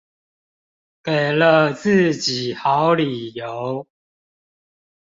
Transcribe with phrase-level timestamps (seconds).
[1.03, 3.85] 給了自己好理由